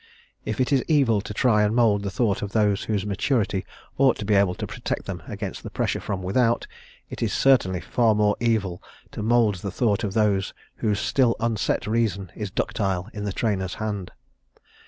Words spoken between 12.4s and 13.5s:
ductile in the